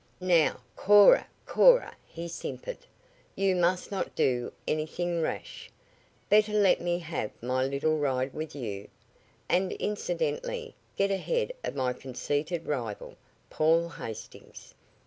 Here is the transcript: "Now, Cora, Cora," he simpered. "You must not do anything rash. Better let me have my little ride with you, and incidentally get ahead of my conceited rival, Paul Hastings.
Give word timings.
"Now, 0.19 0.61
Cora, 0.75 1.27
Cora," 1.45 1.95
he 2.07 2.27
simpered. 2.27 2.79
"You 3.35 3.55
must 3.55 3.91
not 3.91 4.15
do 4.15 4.51
anything 4.67 5.21
rash. 5.21 5.69
Better 6.27 6.53
let 6.53 6.81
me 6.81 6.97
have 6.97 7.29
my 7.39 7.63
little 7.65 7.99
ride 7.99 8.33
with 8.33 8.55
you, 8.55 8.87
and 9.47 9.73
incidentally 9.73 10.73
get 10.95 11.11
ahead 11.11 11.53
of 11.63 11.75
my 11.75 11.93
conceited 11.93 12.65
rival, 12.65 13.15
Paul 13.51 13.89
Hastings. 13.89 14.73